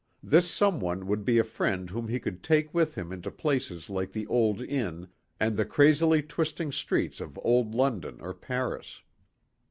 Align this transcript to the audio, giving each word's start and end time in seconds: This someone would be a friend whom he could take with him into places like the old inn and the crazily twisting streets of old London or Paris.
This 0.23 0.49
someone 0.49 1.05
would 1.05 1.23
be 1.23 1.37
a 1.37 1.43
friend 1.43 1.87
whom 1.87 2.07
he 2.07 2.19
could 2.19 2.41
take 2.41 2.73
with 2.73 2.95
him 2.95 3.11
into 3.13 3.29
places 3.29 3.87
like 3.87 4.11
the 4.11 4.25
old 4.25 4.59
inn 4.59 5.09
and 5.39 5.55
the 5.55 5.63
crazily 5.63 6.23
twisting 6.23 6.71
streets 6.71 7.21
of 7.21 7.37
old 7.43 7.75
London 7.75 8.17
or 8.19 8.33
Paris. 8.33 9.03